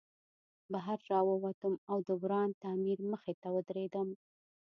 بهر 0.71 0.99
راووتم 1.11 1.73
او 1.91 1.97
د 2.07 2.09
وران 2.21 2.49
تعمیر 2.63 2.99
مخې 3.11 3.33
ته 3.41 3.47
ودرېدم 3.55 4.07